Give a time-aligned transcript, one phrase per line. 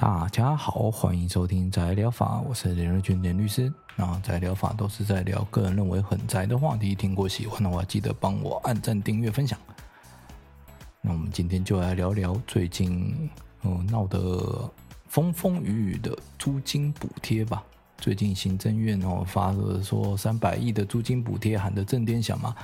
[0.00, 3.72] 大家好，欢迎收听宅聊法，我是连瑞君连律师。
[3.96, 9.58] 那宅聊法都是在聊个人认为很宅的话题，听过喜欢的话，记得帮我按赞、订阅、分享。
[11.00, 13.28] 那我们今天就来聊聊最近
[13.64, 14.70] 嗯闹得
[15.08, 17.64] 风风雨雨的租金补贴吧。
[17.96, 22.54] 最近行政院哦发了说三百亿的租金补贴，喊得震天响嘛，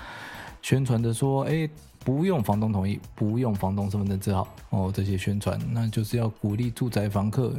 [0.62, 1.68] 宣传的说哎。
[2.04, 7.54] 不用房东同意，不用房东身份证字号哦，这些宣传那就是要鼓励住宅房客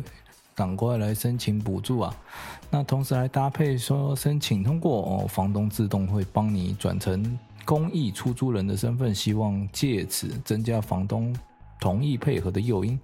[0.54, 2.16] 赶快来申请补助啊。
[2.70, 11.36] 那同时还搭配说申请通过哦，房东自动会帮你转成公益出租人的身份，希望借此增加房东
[11.80, 13.00] 同意配合的诱因。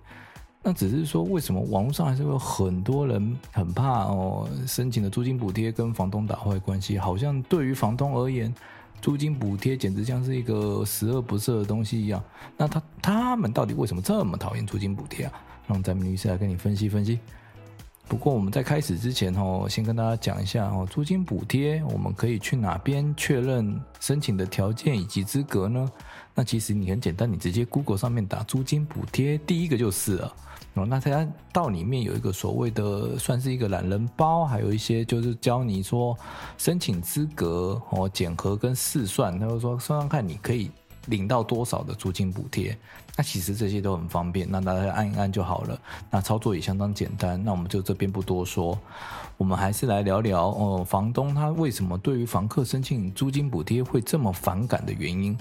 [0.61, 8.53] 那只是说，为什么网络上还是会有很多人很怕哦，申请的租金补贴跟房东打坏关系，好像对于房东而言。
[9.01, 12.23] 租金补贴简直像是一个十恶不赦的东西一样。
[12.55, 15.33] 那他他们到底为什么这么讨厌租金补贴啊？
[15.67, 17.19] 让咱们律师来跟你分析分析。
[18.07, 25.89] 不过我们在开始之前哦，先跟大家讲一下哦，租金补贴我们可以去哪边确认申请的条件以及资格呢？
[26.35, 30.35] 那其实你很简单，你直接 Google 上面打租金补贴，第一个就是了。
[30.73, 36.17] 哦，那它到里面有一个所谓的，算是一个懒人包，还有一些就是教你说
[36.57, 40.71] 申请资格哦，检核跟试算，他就说算算看你可以
[41.07, 42.77] 领到多少的租金补贴。
[43.17, 45.77] 那其实这些都很方便，那大家按一按就好了。
[46.09, 47.43] 那操作也相当简单。
[47.43, 48.79] 那我们就这边不多说，
[49.35, 55.37] 我们还是来聊聊哦，房东他为什么对于房客申请租金补贴会这么反感的原因。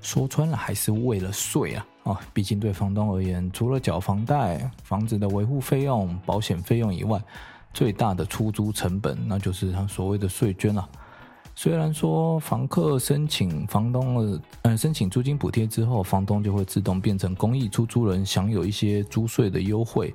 [0.00, 1.86] 说穿了还是为了税啊！
[2.04, 7.20] 啊，毕竟对房东而言，除了缴房贷、房子的维护费用、保险费用以外，
[7.74, 10.88] 最大的出租成本那就是他所谓的税捐了。
[11.58, 20.14] 虽然说房客申请房东的呃申请租金补贴之后，房东就会自动变成公益出租人，享有一些租税的优惠，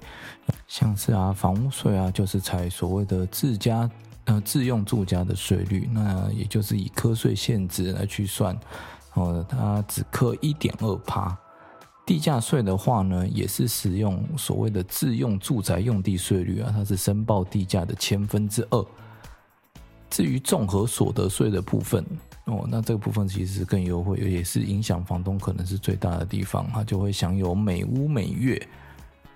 [0.67, 3.89] 像是啊房屋税啊，就是采所谓的自家
[4.25, 8.55] 呃自用住家的税率，那也就是以课税限值来去算。
[9.13, 11.37] 哦，它只刻一点二趴。
[12.05, 18.85] 地价税的话呢，也是使用所谓的自用住宅用地税率啊，它是申报地价的千分之二。
[20.09, 22.05] 至于综合所得税的部分，
[22.45, 28.61] 哦，那这个部分其实更优惠，也是影响房东可能是最大的地方，它就会享有每屋每月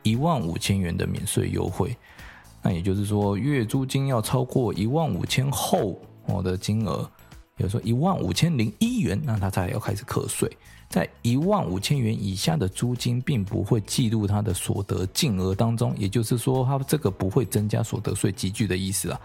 [0.04, 1.96] 一万五千元的免税优惠。
[2.62, 7.10] 那也就是说，月租金要超过一万五千后，我的金额。
[7.56, 10.50] 比如说一万五千零一元，那他才要开始课税。
[10.88, 19.20] 在一万五千元以下的租金，并不会计入他的所得净额当中，也就是说，他这个不会增加所得税集聚的意思啊。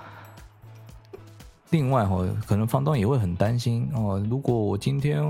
[1.68, 5.22] 另外哈，可能房东也会很担心哦，如果我今天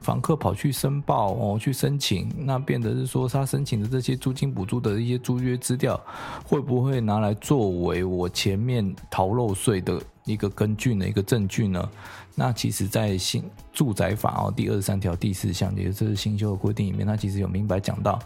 [0.00, 6.00] 房客跑去申报哦，去申请，那变得是说他申请的这些租金补助的一些租约资料，
[6.44, 11.08] 会不会拿来作为我前面逃漏税的一个根据呢？
[11.08, 11.88] 一个证据呢？
[12.34, 18.18] 那其实，在新住宅法哦第二十三条第四项，也就是新修的规定里面，它其实有明白讲到。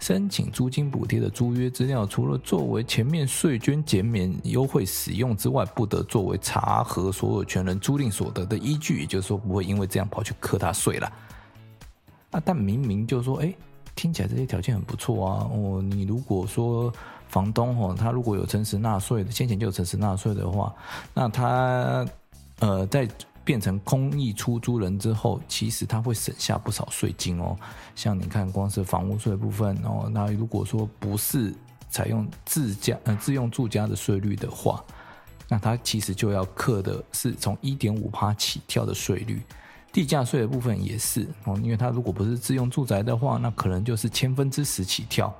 [0.00, 9.00] 申请租金补贴的租约资料，除了作为前面税捐减免优惠使用之外，不得作为查核所有权人租赁所得的依据。
[9.00, 11.10] 也就是说，不会因为这样跑去课他税了。
[12.32, 13.54] 啊，但明明就说，哎，
[13.94, 15.48] 听起来这些条件很不错啊。
[15.50, 16.92] 哦，你如果说
[17.28, 20.74] 房东哦，他如果有诚实纳税的，先前就有诚实纳税的话，
[21.12, 22.06] 那他
[22.60, 23.08] 呃在。
[23.46, 27.54] 变成公益出租人之后，其实他会省下不少税金哦。
[27.94, 31.54] 像你看，光是房屋税部分哦，那如果说不是
[31.90, 34.82] 采用自家呃自用住家的税率的话，
[35.46, 39.42] 那他其实就要课的是从一点五趴起跳的税率。
[39.92, 45.30] 地价税的部分也是哦，因为他如果不是自用住宅的话，那可能就是千分之十起跳。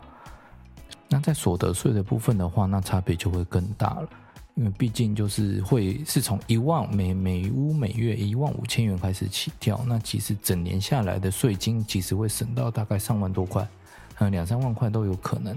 [1.14, 4.08] 那在所得税的部分的话，那差别就会更大了。
[4.56, 13.64] 因为毕竟就是会是从一万每每屋每月一万五千元开始起跳，那其实整年下来的税金其实会省到大概上万多块，
[14.18, 15.56] 嗯，两三万块都有可能。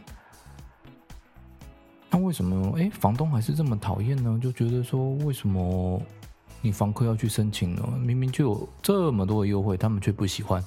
[2.12, 4.40] 那为什么哎房东还是这么讨厌呢？
[4.40, 6.00] 就觉得说为什么
[6.62, 7.82] 你房客要去申请呢？
[8.00, 10.64] 明明就有这么多的优惠，他们却不喜欢。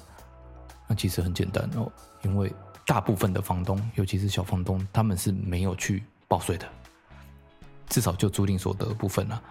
[0.85, 1.89] 那其实很简单哦，
[2.23, 2.51] 因为
[2.91, 6.67] 大部分的房东，尤其是小房东，他们是没有去报税的。
[7.87, 9.41] 至少就租赁所得部分了，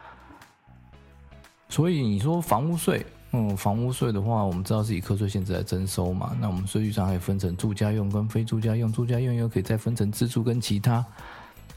[1.66, 6.36] 所以你说房屋税，嗯，房屋税的话，我们知道是以课税现值来征收嘛。
[6.38, 11.02] 那我们税率上还分成住家用跟非住家用，住家用又可以再分成自住跟其他。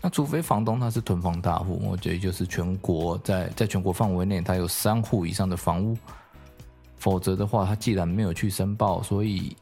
[0.01, 5.98] 那除非房东他是囤房大户，我觉得就是全国在在全国范围内他有三户以上的房屋，
[6.98, 9.56] 否则的话，他既然没有去申报，所以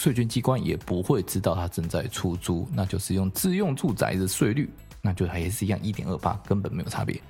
[0.00, 4.70] 税捐机关也不会知道他正在出租，那就是用自用住宅的税率，
[5.02, 7.20] 那就还是一样一点二八，根本没有差别。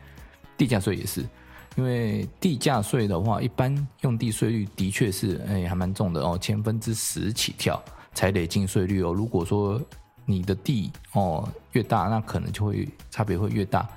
[0.56, 1.26] 地价税也是，
[1.75, 7.82] 因为地价税的话，一般用地税率的确是哎还蛮重的哦，千分之十起跳
[8.14, 9.12] 才得进税率哦。
[9.12, 9.82] 如果说
[10.25, 13.88] 你的地哦越大，那可能就会差别会越大。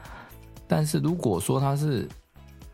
[0.68, 2.10] 但是如果说它是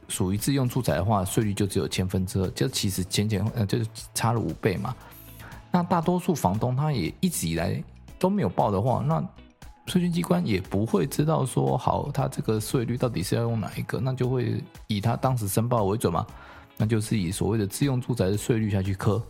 [0.08, 4.96] 属于自用住宅的话，税率就只有千分之二，就其实前前呃就是差了五倍嘛。
[5.72, 7.82] 那大多数房东他也一直以来
[8.18, 9.24] 都没有报的话，那
[9.86, 16.26] 税捐机关也不会知道说好他这个税率到底是要用哪一个，那就会以他当时申报为准嘛，
[16.78, 19.22] 那就是以所谓的自用住宅的税率下去课。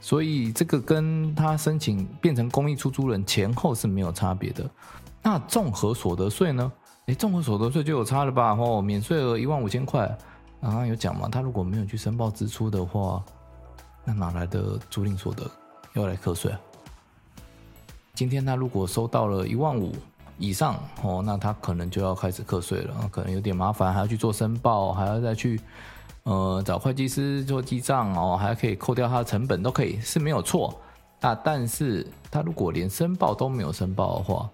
[0.00, 4.68] 所以这个跟他申请变成公益出租人前后是没有差别的。
[5.22, 6.70] 那综合所得税呢？
[7.06, 8.52] 诶，综合所得税就有差了吧？
[8.52, 10.06] 哦，免税额一万五千块，
[10.60, 11.28] 刚刚有讲嘛？
[11.28, 13.24] 他如果没有去申报支出的话，
[14.04, 15.50] 那哪来的租赁所得
[15.94, 16.60] 要来课税啊？
[18.14, 19.94] 今天他如果收到了一万五
[20.38, 25.60] 以上哦，那他可能就要开始课税了，可能有点麻烦，还要去做申报，还要再去
[26.24, 30.78] 呃找会计师做记账哦，还可以扣掉他的成本，都可以是没有错。
[31.20, 34.50] 那但是他如果连申报都没有申报的话，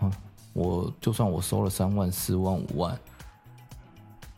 [0.00, 0.12] 嗯。
[0.52, 2.96] 我就算我收了三万、四万、五万，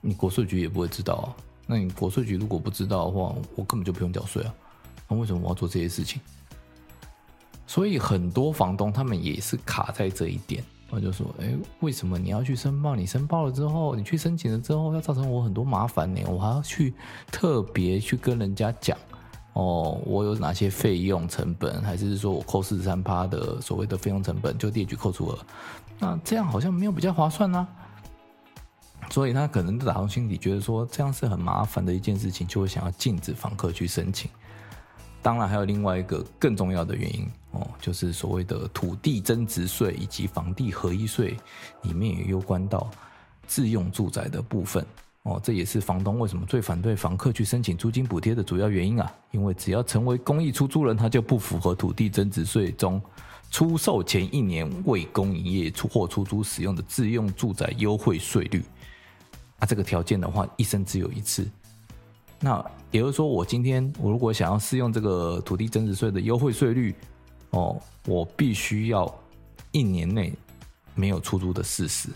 [0.01, 1.29] 你国税局也不会知道啊。
[1.67, 4.55] 那你国税局如果不知道的话，我根本就不用缴税啊。
[5.09, 6.21] 那为什么我要做这些事情？
[7.67, 10.63] 所以很多房东他们也是卡在这一点。
[10.89, 12.95] 我就说，哎，为什么你要去申报？
[12.95, 16.21] 你申报了之后，你去申请了之后，要造成我很多麻烦呢？
[16.29, 16.95] 我还要去
[17.33, 18.97] 特别去跟人家讲。
[19.55, 25.39] 哦，我有哪些费用成本，还是说我扣四十三趴的所谓的费用成本，就列举扣除额？
[25.99, 27.69] 那这样好像没有比较划算呢、啊，
[29.11, 34.31] 所以他可能打从心底觉得说这样是很麻烦的一件事情，就会想要禁止房客去申请。
[35.23, 41.37] 当然还有另外一个更重要的原因哦，就是所谓的土地增值税以及房地合一税
[41.83, 42.89] 里面也有关到
[43.47, 44.87] 自用住宅的部分。
[45.23, 49.13] 哦，这也是房东为什么最反对房客去申请租金补贴的主要原因啊！
[49.33, 53.03] 因为只要成为公益出租人，他就不符合土地增值税中
[53.51, 58.65] 出售前一年为公营业出或出租使用的自用住宅优惠税率。
[59.59, 61.49] 啊，这个条件的话，一生只有一次。
[62.41, 66.95] 那也就是说，我今天我如果想要适用这个土地增值税的优惠税率，
[67.51, 69.13] 哦，我必须要
[69.73, 70.33] 一年内
[70.95, 72.09] 没有出租的事实。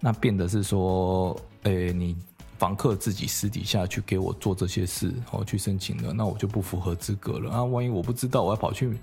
[0.00, 1.38] 那变得是说。
[1.64, 2.16] 哎、你
[2.58, 7.62] 房客自己私底下去给我做这些事，哦，去申请了，那我就不符合资格了啊！
[7.62, 8.98] 万一我不知道，我要跑去，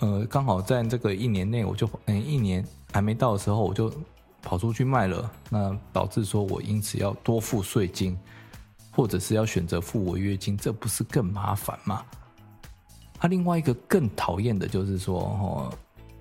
[0.00, 3.88] 呃，刚好在这个一年内，我就，嗯、一年还没到的时候，我就
[4.46, 8.16] 跑出去卖了，那导致说我因此要多付税金，
[8.92, 12.04] 或者是要选择付违约金，这不是更麻烦吗？
[13.18, 15.74] 啊，另外一个更讨厌的就是说，哦，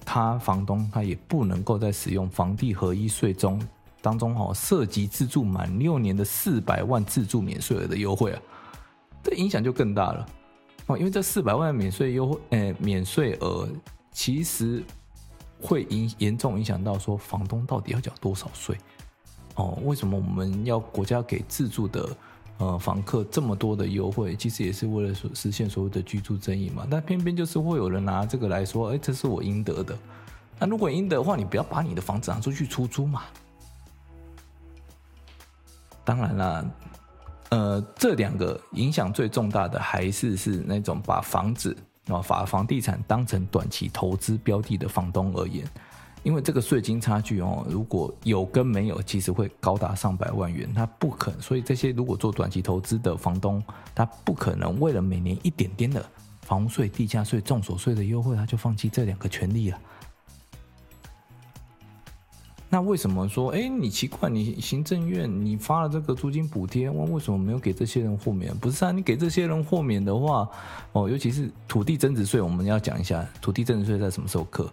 [0.03, 3.61] 他房东他也不能够在使用房地合一税中。
[4.01, 8.41] 当中哈涉及自住满六年的四百万自住免税额的优惠啊，
[9.23, 10.25] 这影响就更大了
[10.87, 13.69] 哦，因为这四百万免税优惠，诶，免税额
[14.11, 14.83] 其实
[15.61, 18.77] 会影严重影响到说房东到底要缴多少税
[19.55, 19.79] 哦？
[19.83, 22.09] 为什么我们要国家给自住的
[22.57, 24.35] 呃房客这么多的优惠？
[24.35, 26.85] 其实也是为了说实现所谓的居住正义嘛。
[26.89, 29.97] 但偏偏就是会有人拿这个来说，哎，这是我应得的。
[30.59, 33.23] 那如果应得的话，你不要把你的房子拿出去出租嘛。
[36.03, 36.65] 当然啦，
[37.49, 41.75] 呃，这两个影响最重大的还是是那种把房子
[42.07, 45.65] 啊、把房地产当成短期投资标的的房东而言，
[46.21, 51.41] 因为这个税金差距哦，如果有跟没有，其实会高达上百万元，他不可能。
[51.41, 56.05] 所以这些如果做短期投资的房东，他不可能为了每年一点点的
[56.41, 59.79] 房屋税、地价税、重所税的优惠，他就放弃这两个权利了。
[62.67, 68.53] 那为什么说，哎，你奇怪，你行政院你发了这个租金补贴，问为什么没有给这些人豁免？
[68.57, 70.49] 不是啊，你给这些人豁免的话，
[70.91, 74.69] 哦，尤其是土地增值税，我们要讲一下，土地增值税在什么时候课？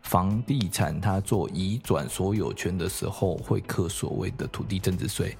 [0.00, 5.36] 房地产它做移转所有权的时候会课所谓的土地增值税。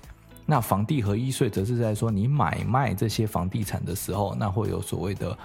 [0.47, 5.37] 那房地合一税则是在说你买卖这些房地产的时候，那会有所谓的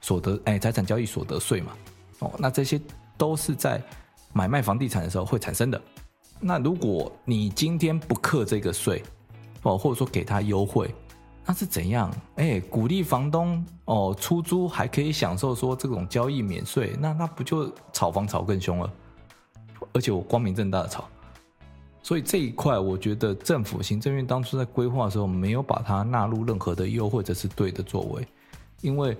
[0.00, 1.72] 所得，哎，财产交易所得税嘛。
[2.18, 2.78] 哦，那这些
[3.16, 3.80] 都是在。
[4.32, 5.80] 买卖房地产的时候会产生的。
[6.40, 9.02] 那如果你今天不克这个税，
[9.62, 10.94] 哦，或者说给他优惠，
[11.44, 12.14] 那是怎样？
[12.36, 18.92] 哎，鼓励房东哦出租还可以享受说这种交易免税，那那不就炒房炒更凶了？
[19.92, 21.08] 而且我光明正大的炒。
[22.02, 28.26] 所以这一块，我觉得政府行政院当初在规划的时候没有把它纳入任何的优惠，这是对的作为，
[28.80, 29.16] 因为。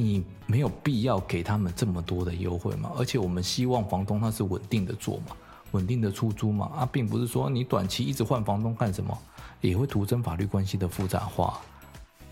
[0.00, 2.92] 你没有必要给他们这么多的优惠嘛。
[2.96, 5.36] 而且我们希望房东他是稳定的做嘛，
[5.72, 9.16] 稳定的出租嘛，啊，并不是说你短期一直换房东干什么，
[9.60, 11.60] 也会徒增法律关系的复杂化。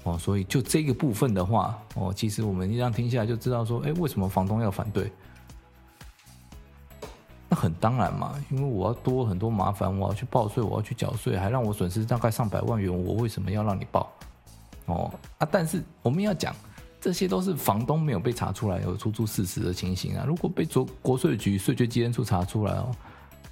[0.02, 5.11] 哦，所以就这个部分的话，哦，其实我们这样听下来就知道说，哎，为什么房东要反对？
[7.49, 14.12] 那很当然嘛，因为我要多很多麻烦，我要去报税，我要去缴税，还让我损失大概上百万元，我为什么要让你报？
[14.85, 16.54] 哦啊，但是我们要讲，
[17.04, 20.25] 这些都是房东没有被查出来有出租事实的情形啊。
[20.26, 22.90] 如果被国国税局税捐稽征处查出来哦，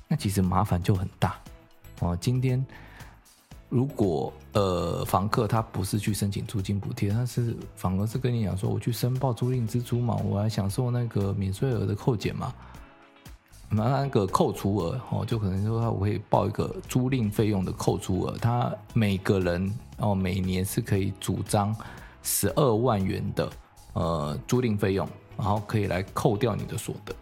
[0.09, 1.37] 那其实麻烦就很大
[2.01, 2.17] 哦。
[2.19, 2.65] 今天。
[3.69, 12.53] 如果呃房客他不是去申请租金补贴，他是反而是跟你讲说，我去申报租赁支出嘛，我还享受那个免税额的扣减嘛，
[13.71, 21.75] 那那个扣除额哦，就可能说我会报一个租赁费用的扣除额，他每个人哦每年是可以主张
[22.23, 23.51] 十二万元的
[23.95, 27.15] 呃租赁费用，然后可以来扣掉你的所得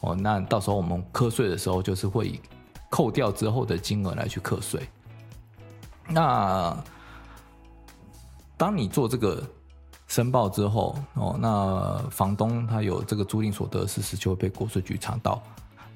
[0.00, 2.40] 哦，那到时候我们课税的时候就是会以
[2.90, 4.88] 扣掉之后的金额来去课税。
[6.08, 6.76] 那
[8.56, 9.42] 当你做这个
[10.06, 15.42] 申报之后，哦，那房东他有这个租赁所得事实就会被国税局查到。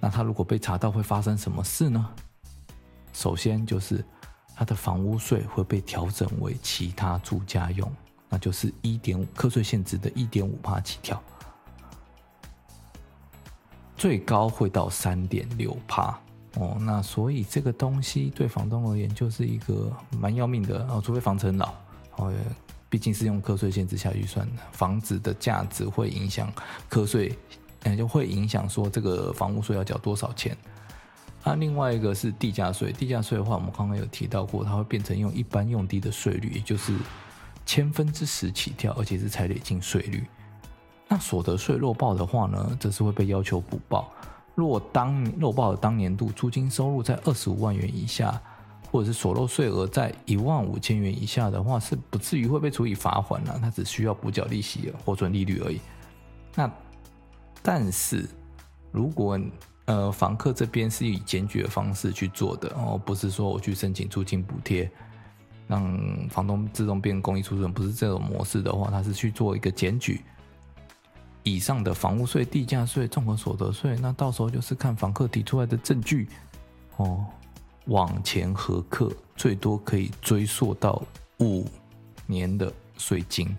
[0.00, 2.08] 那他如果被查到，会发生什么事呢？
[3.12, 4.04] 首先就是
[4.54, 7.90] 他的房屋税会被调整为其他住家用，
[8.32, 11.22] 那就是一点五课税限值的一点五趴起跳，
[13.94, 16.18] 最高会到三点六趴。
[16.54, 21.74] 哦，那所以这个东西对房东而言就是一个蛮要命的哦，除非房子很老
[22.16, 22.32] 哦，
[22.88, 26.50] 毕竟是用课税限制下预算的，房子的价值会影响
[26.88, 27.36] 课税，
[27.82, 30.56] 嗯，就会影响说这个房屋税要缴多少钱。
[31.44, 36.96] 那另外一个是地价税，地价税的话，我们刚刚有提到过，它会变成用一般用地的税率，也就是
[37.64, 40.24] 千分之十起跳，而且是才累进税率。
[41.08, 44.10] 那所得税漏报的话呢，则是会被要求补报。
[44.54, 48.40] 若当漏报的当年度租金收入在二十五万元以下，
[48.90, 55.80] 或者是所漏税额在一万五千元以下的话，是不至于会被处以罚款了，它只需要补缴利息或准利率而已。
[56.54, 56.70] 那
[57.62, 58.28] 但是
[58.90, 59.40] 如果
[59.86, 64.90] 呃房客这边是以检举的方式去做的哦，不是说我去申请租金补贴，
[65.66, 70.20] 让房东自动变公益出租人，不是这种模式的话，他是去做一个检举。
[71.44, 76.28] 以上的房屋税、地价税、综合所得税，那到时候就是看房客提出来的证据，
[76.98, 77.24] 哦，
[77.86, 81.02] 往前核客，最多可以追溯到
[81.40, 81.66] 五
[82.26, 83.56] 年的税金。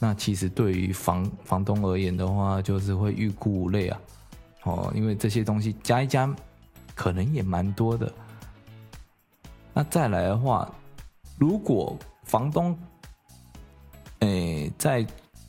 [0.00, 4.00] 那其实对于房房东而言的话，就是会欲哭无泪啊，
[4.64, 6.34] 哦，因为这些东西加一加，
[6.94, 8.12] 可能也蛮多的。
[9.72, 10.68] 那再来的话，
[11.40, 12.78] 如果房东，
[14.18, 15.06] 诶，在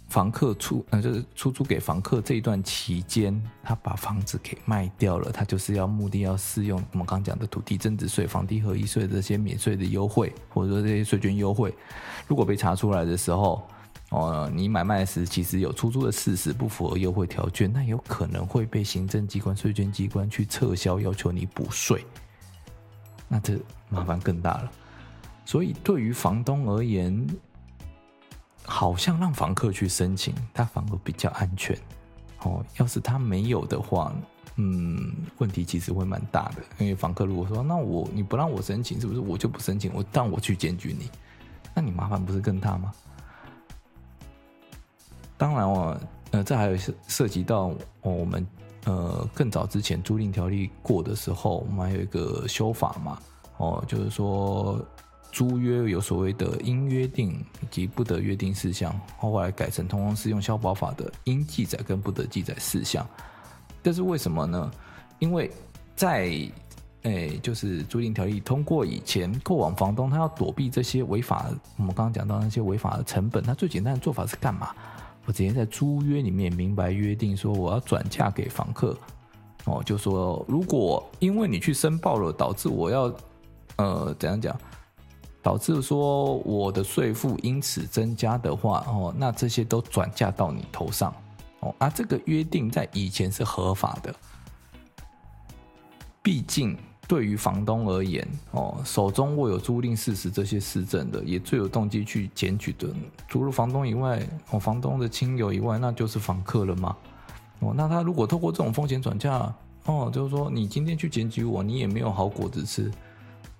[0.07, 11.75] 房客出呃，就是出租给房客这一段期间，他把房子给卖掉了，他就是要目的要适用我们刚刚讲的土地增值税、房地合一税这些免税的优惠，或者说这些税捐优惠。
[12.25, 13.61] 如果被查出来的时候，
[14.11, 22.05] 哦，你买卖时其实有出租的事实不符合优惠条件，那有可能会被行政机关、税捐机关去撤销，要求你补税。
[23.27, 24.71] 那这麻烦更大了。
[25.43, 27.27] 所以对于房东而言，
[28.63, 31.77] 好像让房客去申请，他反而比较安全
[32.43, 32.63] 哦。
[32.77, 34.13] 要是他没有的话，
[34.55, 36.63] 嗯，问题其实会蛮大的。
[36.77, 39.91] 因为房客如果说，那我你不让我申请，是不是我就不申请？
[39.93, 41.09] 我让我去检举你，
[41.73, 42.93] 那你麻烦不是更大吗？
[45.37, 48.47] 当然哦，呃，这还有涉涉及到哦，我们
[48.85, 53.19] 呃更早之前租赁条例过的时候，我们还有一个修法嘛，
[53.57, 54.79] 哦，就是说。
[55.31, 63.07] 租约有所谓的应约定以及不得约定事项，后来改成通通适用消保法的应记载跟不得记载事项。
[63.81, 64.71] 这是为什么呢？
[65.19, 65.49] 因为
[65.95, 66.31] 在
[67.03, 71.47] 诶、就是租赁条例通过以前，过往房东他要躲避这些违法，
[71.77, 74.69] 我们刚刚讲到那些违法的成本，他最简单的做法是干嘛？
[75.25, 78.95] 我直接在租约里面明白约定说，我要转嫁给房客。
[79.65, 83.11] 哦，就说如果因为你去申报了，导致我要
[83.77, 84.55] 呃怎样讲？
[85.43, 91.11] 导致说我的税负因此增加的话，哦，那这些都转嫁到你头上，
[91.61, 94.13] 哦，啊，这个约定在以前是合法的。
[96.21, 102.87] 毕竟对于房东而言，哦，手中握有租赁事实这些事证的，也最有动机去检举的，
[103.27, 104.21] 除了房东以外，
[104.51, 106.95] 哦，房东的亲友以外，那就是房客了吗？
[107.61, 109.51] 哦，那他如果透过这种风险转嫁，
[109.85, 112.91] 哦，就是说你今天去检举我，你也没有好果子吃，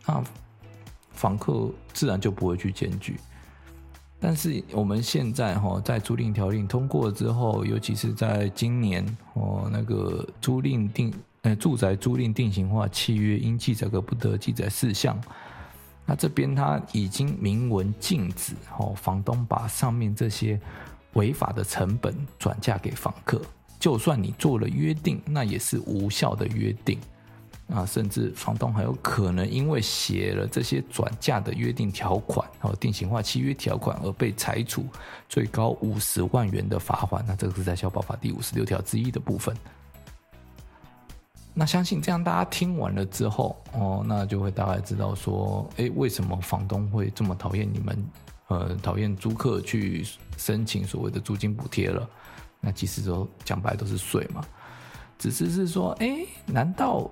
[0.06, 0.24] 那。
[1.22, 3.16] 房客自然就不会去检举，
[4.20, 11.14] 但是我们现在哈，在租赁条例通过之后，尤其是在今年哦，那个租赁定
[11.44, 15.16] 呃住宅租赁定型化契约应记载个不得记载事项，
[16.08, 20.60] 那这边他已经明文禁止哦，房东把上面这些
[21.14, 23.40] 违法的成本转嫁给房客，
[23.80, 26.98] 就算你做了约定，那也是无效的约定。
[27.70, 34.86] 啊，甚至房东还有可能因为写了这些转嫁的约定条款，然后定型化契约条款而被裁处
[35.30, 37.24] 最高五十万元的罚款。
[37.26, 39.56] 那这个是在消保法第五十六条之一的部分。
[41.54, 48.06] 那相信这样大家听完了之后，哦，那就会大概知道说，诶，为什么房东会这么讨厌你们？
[48.48, 52.10] 呃，讨厌租客去申请所谓的租金补贴了？
[52.60, 54.44] 那其实都讲白都是税嘛，
[55.18, 57.10] 只是是说，诶，难道？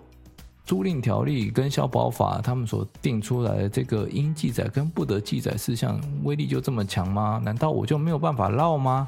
[0.70, 7.42] 租赁条例跟消保法，他们所定出来的这个应记载跟不得记载事项威力就这么强吗？
[7.44, 9.08] 难道我就没有办法绕吗？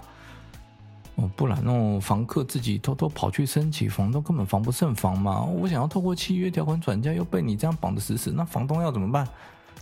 [1.17, 5.43] 哦，不然哦，房客自己偷偷跑去申请，房东根本防不胜防嘛。
[5.43, 9.27] 我想要透过契约条款转嫁，又被你这样绑得死死，那房东要怎么办？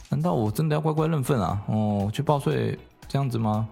[0.10, 1.64] 难道我真的要乖乖认份啊？
[1.68, 3.66] 哦，去报税这样子吗？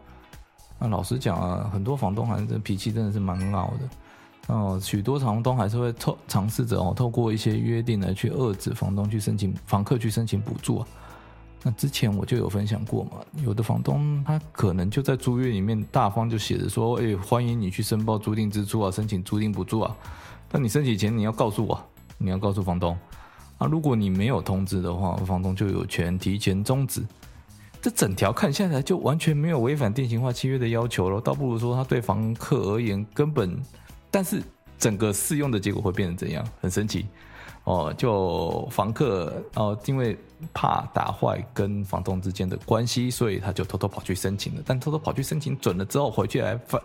[0.79, 3.89] 那老实讲啊，很多房东还是脾气真的是蛮傲的。
[4.48, 10.88] 哦，许多房东还是会透尝试着哦，透过一些约定来去遏制房东去申请房客去申请补助啊。
[11.63, 13.12] 那之前我就有分享过嘛，
[13.44, 19.94] 有的房东他可能就在租约里面大方就写着说，哎，欢迎你去申报租赁支出啊，申请租赁补助啊。
[20.48, 21.77] 但你申请前你要告诉我，
[22.18, 22.98] 你要告诉房东
[23.58, 27.06] 啊，如果你没有通知的话，房东就有权提前终止。
[27.82, 33.62] 这整条看下来就完全没有违反定型化契约的要求了，倒不如说他对房客而言根本。
[34.17, 34.41] 但是
[34.79, 36.43] 整个试用的结果会变成怎样？
[36.59, 37.05] 很神奇
[37.65, 37.93] 哦！
[37.95, 40.17] 就房客哦，因为
[40.51, 44.62] 怕打坏跟房东之间的关系，所以他就偷偷跑去申请了。
[44.65, 46.81] 但偷偷跑去申请准了之后，回去来翻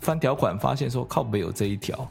[0.00, 2.10] 翻条款，发现说靠北有这一条，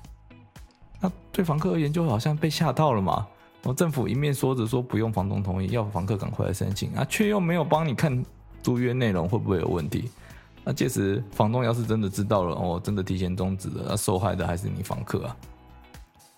[1.02, 3.28] 那对房客而言就好像被吓到了嘛。
[3.63, 8.24] 哦，政府一面说着说不用房东同意，要房客赶快来申请啊，却又没有帮你看
[8.63, 10.10] 租约内容会不会有问题。
[10.63, 15.36] 那届时房东要是真的知道了哦，真的提前终止了，那受害的还是你房客啊。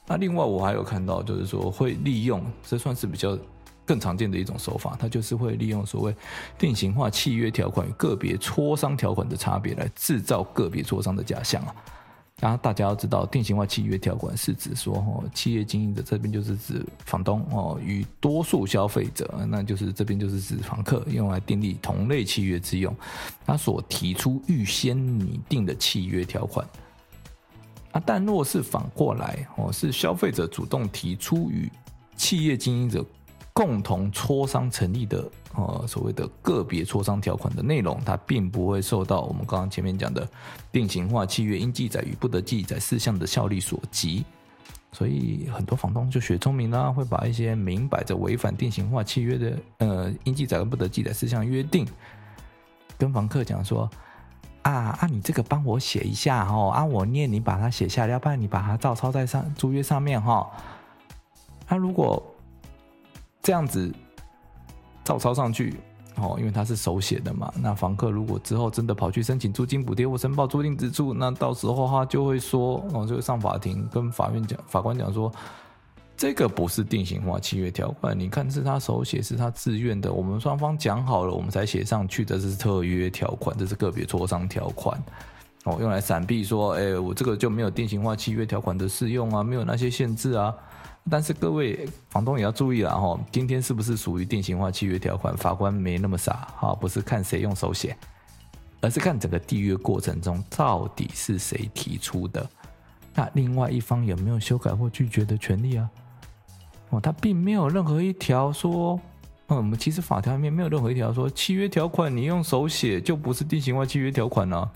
[0.06, 3.38] 那另外我还有看到，就是说会利用，这算是比较
[3.86, 6.16] 更常见的一种手法，它就是会利用所谓
[6.58, 11.76] 定型化契约条款与个别磋商条款的差别，来制造个别磋商的假象啊。
[12.44, 22.94] 然后大家要知道，定型化契约条款是指说，哦，企业经营者这边就是指房东哦，与多数消费者，那就是这边就是指房客，用来订立同类契约之用。
[23.46, 26.68] 他所提出预先拟定的契约条款。
[27.94, 31.72] 啊，但若是反过来，哦，是消费者主动提出与
[32.18, 33.06] 企业经营者。
[33.54, 40.28] 共同磋商成立的呃所谓的个别磋商条款的内容，它并不会受到我们刚刚前面讲的
[40.72, 44.26] 定型化契约应记载与不得记载事项的效力所及，
[44.92, 51.88] 所以很多房东就学聪明啦，会把一些明摆着违反定型化契约的呃应记载和不得记载事项约定，
[52.98, 53.88] 跟房客讲说
[54.64, 60.50] 啊啊你这个帮我写一下哈，啊我念你把它写下来，要不然你把它照抄在上租约上面哈，
[61.70, 62.20] 那如果。
[63.44, 63.94] 这样子
[65.04, 65.76] 照抄上去
[66.16, 67.54] 哦，因为他是手写的嘛。
[67.62, 75.30] 那房客如果之后真的跑去申请租金补贴或申报租赁支出，那到时候他就会说哦，就会上法庭跟法院讲，法官讲说，
[76.16, 84.98] 这个不是定型化契约条款，你看是他手写，是他自愿的，我们双方讲好了，我们才写上去的，这是特约条款，这是个别磋商条款
[85.66, 90.54] 哦，用来闪避说，哎，我这个就没有定型化契约条款的适用啊，没有那些限制啊。
[91.10, 95.36] 但是各位房东也要注意了哈，今天是不是属于定型化契约条款？
[95.36, 97.96] 法官没那么傻哈，不是看谁用手写，
[98.80, 102.50] 而是看整个缔约过程中到底是谁提出的，
[103.14, 105.90] 那另外一方有没有修改或拒绝的权利啊？
[106.90, 108.98] 哦，他并没有任何一条说，
[109.48, 114.72] 嗯，我们其实法条里面没有任何一条说契约条款你用手写就不是定型化契约条款了。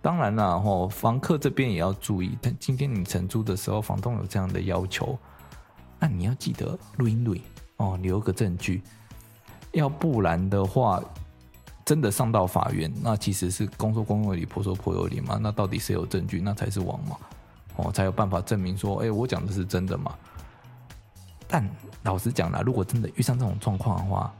[0.00, 5.18] 当然了哈，房客这边也要注意，但今天你承租的时候，房东有这样的要求。
[6.02, 7.40] 那你要记得录音录音
[7.76, 8.82] 哦，留个证据，
[9.70, 11.00] 要不然的话，
[11.84, 15.38] 真的上到法院，那其实是公说公有理，婆说婆有理嘛。
[15.40, 17.16] 那到底谁有证据，那才是王嘛，
[17.76, 20.12] 哦，才有办法证明说，哎，我讲的是真的嘛。
[21.46, 21.64] 但
[22.02, 24.34] 老实讲啦，如果真的遇上这种状况的话，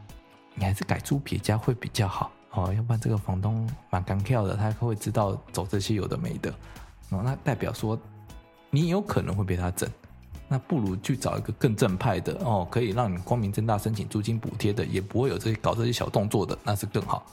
[0.57, 6.51] 你还是改租别家会比较好哦，要不然这个房东蛮干跳的，他会知道走这些有的没的，
[7.11, 7.96] 哦，那代表说
[8.68, 9.88] 你有可能会被他整。
[10.52, 17.24] 那不如去找一个更正派的哦，可以让你光明正大申请租金补贴的，也不会有这些搞这些小动作的，那是更好。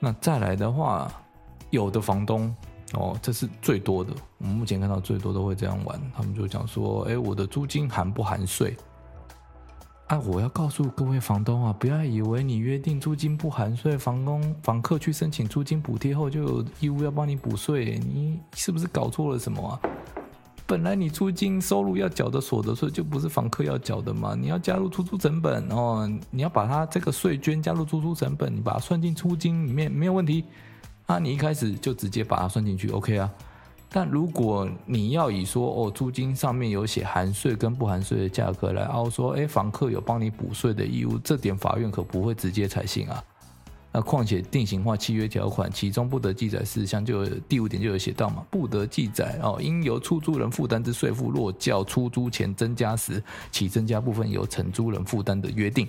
[0.00, 1.12] 那再来的话，
[1.68, 2.56] 有的房东
[2.94, 8.74] 哦，这是最多的，我们目前看到最多都会这样玩，他们就讲说，哎，我的租金含不含税？
[10.06, 19.80] 啊，我要告诉各位房东啊，不要以为你约定租金不含税，房东房客去申请租金补贴后就有义务要帮你补税，你是不是搞错了什么啊？
[20.72, 30.46] 本来你租金收入要缴的所得税就不是房客要缴的嘛，你要加入出租成本哦，你要把它这个税捐加入出租成本，你把它算进租金里面没有问题。
[31.04, 33.30] 啊，你一开始就直接把它算进去，OK 啊？
[33.90, 43.22] 但如果你要以说哦，租金上面有写含税跟不含税的价格来凹说，哎，房客有帮你补税的义务，这点法院可不会直接采信啊。
[43.94, 55.86] 那况且定型化契约条款其中不得记载事项，就第五点就有写到嘛，不得记载哦，应由出租人负担之税负，若较出租前增加时，其增加部分由承租人负担的约定。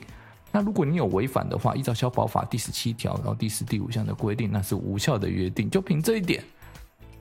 [0.51, 5.69] 那如果你有违反的话，依照消保法第十七条，然后第十、第五项的规定，那是无效的约定。
[5.69, 6.43] 就凭这一点，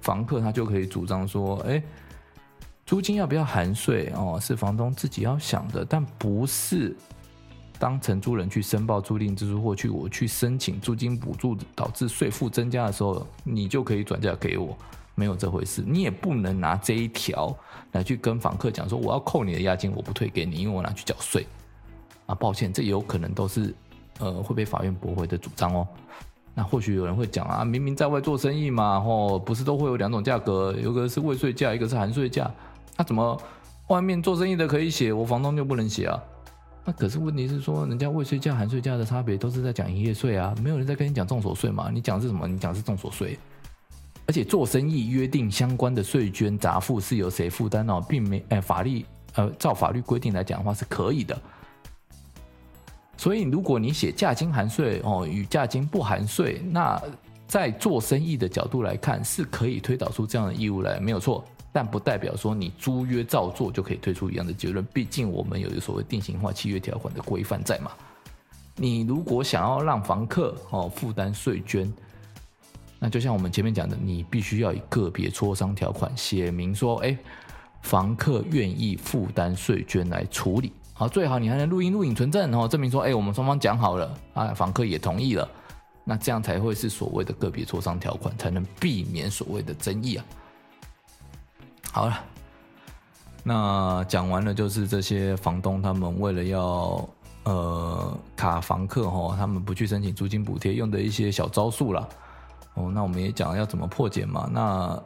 [0.00, 1.80] 房客他就可以主张说，哎，
[2.84, 6.96] 租金要不要含税哦，是房东自己要想的，但不是。
[7.82, 14.78] 当承租人去申报租赁支出或去我去申请租金补助导致税负增加的时候，你就可以转嫁给我，
[15.16, 15.82] 没有这回事。
[15.84, 17.52] 你也不能拿这一条
[17.90, 21.44] 来去跟房客讲说，我要扣你的押金，我不退给你，因为我拿去缴税。
[22.26, 23.74] 啊，抱歉，这有可能都是
[24.20, 25.84] 呃会被法院驳回的主张哦。
[26.54, 32.48] 那或许有人会讲啊，明明在外做生意嘛，吼，不是都会有两种价格，有个是未税价，一个是含税价，
[32.96, 33.36] 那怎么
[33.88, 36.22] 外面做生意的可以写，我房东就不能写啊？
[36.84, 41.90] 那可是问题是说，人家未税价、含税价的差别都是在讲营业税啊，没有人在跟你讲重所税嘛？
[41.92, 42.48] 你讲是什么？
[42.48, 43.38] 你讲是重所税，
[44.26, 51.40] 而且做生意约定相关的税捐杂付是由谁负担哦，并没哎法律呃照法律规定来讲的话是可以的。
[53.16, 57.00] 所以如果你写价金含税哦与价金不含税，那
[57.46, 61.44] 在做生意的角度来看是可以推导出这样的义务来，没有错。
[61.72, 67.90] 但不代表说你租约照做就可以推出一样的结论，毕竟我们有一个所谓定型化契约条款的规范在嘛。
[68.76, 71.92] 你如果想要让房客哦负担税捐，
[72.98, 77.16] 那就像我们前面讲的，你必须要以个别磋商条款写明说，哎，
[77.82, 85.48] 房客愿意负担税捐来处理，好，最好你还能录音录影存证哦，证明说，哎，我们双方讲好了啊，房客也同意了，
[86.04, 90.24] 那这样才会是所谓的个别磋商条款，才能避免所谓的争议啊。
[91.94, 92.18] 好了，
[93.44, 97.06] 那讲完了就是这些房东他们为了要
[97.44, 102.08] 呃卡房客哈，他们不去申请租金补贴用的一些小招数啦。
[102.72, 104.48] 哦，那我们也讲要怎么破解嘛。
[104.50, 104.98] 那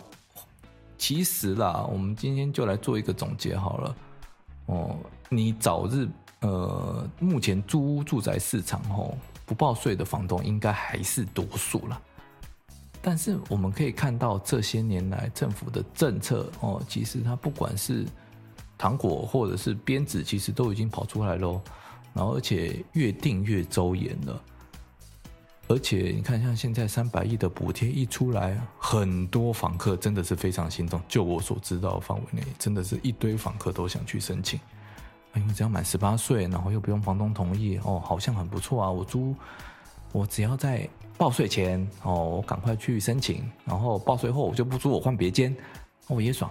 [0.96, 3.96] 其实啦，我们今天就来做一个总结好了。
[4.66, 4.96] 哦，
[5.28, 6.08] 你早日
[6.42, 12.00] 呃，目前租屋住宅市场吼不报税的房东应该还是多数了。
[13.08, 18.04] 但是我们可以看到，这些年来政府的政策哦，其实它不管是
[18.76, 21.60] 糖果或者是鞭子，其实都已经跑出来喽。
[22.12, 24.42] 然后而且越定越周延了。
[25.68, 31.00] 而且你看，像现在三百亿的补贴一出来，很多房客真的是非常心动。
[31.06, 34.58] 就我所知道的范围内，真的是一堆房客都想去申请，
[35.36, 38.90] 因为只要满十八岁，然后又不用房东同意哦，好像很不错啊。
[38.90, 39.32] 我租，
[40.12, 40.88] 我只要在。
[41.18, 45.56] 报税前哦，我赶快去申请，然后报税后我就不租，我换别间，
[46.08, 46.50] 我也爽。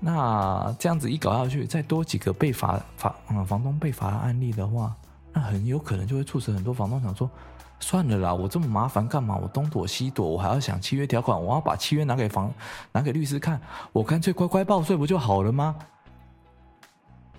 [0.00, 4.92] 那这样子一搞下去，再多几个被罚罚嗯房东被罚的案例的话，
[5.32, 7.30] 那很有可能就会促使很多房东想说，
[7.78, 9.36] 算了啦，我这么麻烦干嘛？
[9.36, 12.52] 我东躲西躲，我还要想契约条款，我要把契约拿给房
[12.90, 13.60] 拿给律师看，
[13.92, 15.76] 我干脆乖乖报税不就好了吗？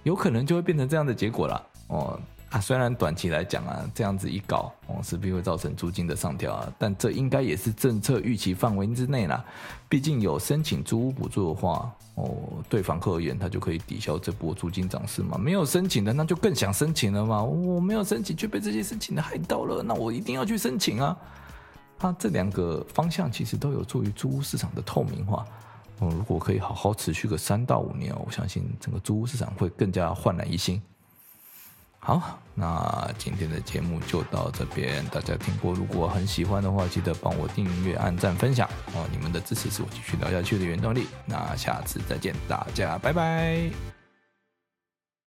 [0.04, 2.18] 有可能就会变成这样的结果了哦。
[2.50, 9.46] 啊，虽然短期来讲啊，这样子一搞，哦，势必会造成租金的上调啊，但这应该也是政策预期范围之内啦。
[9.88, 12.36] 毕竟有申请租屋补助的话，哦，
[12.68, 15.38] 对房客而言，他就可以抵消这波租金涨势嘛。
[15.38, 17.44] 没有申请的，那就更想申请了嘛。
[17.44, 21.16] 我没有申请，却被这些申请的害到了，那我一定要去申请啊。
[22.00, 25.46] 啊，这两个方向其实都有助于租屋市场的透明化。
[26.00, 30.82] 哦，如果可以好好持续个三到五年，我相信整个租屋市场会更加焕然一新。
[32.02, 35.06] 好，那今天的节目就到这边。
[35.08, 39.06] 大家听过，如果很喜欢的话，记得帮我订阅、按赞、分享哦。
[39.12, 41.08] 你们的支持是我继续聊下去的原动力。
[41.26, 43.99] 那下次再见，大家拜拜。